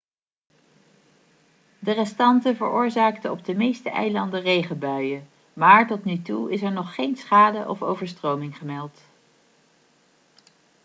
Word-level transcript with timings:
de 1.79 1.91
restanten 1.91 2.55
veroorzaakten 2.55 3.31
op 3.31 3.45
de 3.45 3.55
meeste 3.55 3.89
eilanden 3.89 4.41
regenbuien 4.41 5.27
maar 5.53 5.87
tot 5.87 6.03
nu 6.03 6.21
toe 6.21 6.51
is 6.51 6.61
er 6.61 6.71
nog 6.71 6.95
geen 6.95 7.17
schade 7.17 7.67
of 7.67 7.81
overstroming 7.81 8.57
gemeld 8.57 9.01